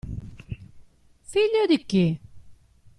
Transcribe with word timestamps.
Figlio 1.21 1.67
di 1.67 1.85
chi? 1.85 2.19